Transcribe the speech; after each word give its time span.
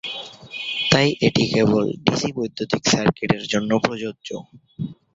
তাই 0.91 1.07
এটি 1.27 1.43
কেবল 1.53 1.85
ডিসি 2.05 2.29
বৈদ্যুতিন 2.35 2.81
সার্কিট 2.91 3.29
এর 3.31 3.43
জন্য 3.53 3.71
প্রযোজ্য। 3.83 4.27